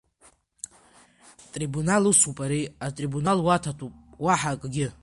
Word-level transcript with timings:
Трибунал 1.53 2.03
усуп 2.11 2.37
ари, 2.45 2.61
атрибунал 2.85 3.39
уаҭатәуп, 3.45 3.93
уаҳа 4.23 4.49
акгьы. 4.55 4.87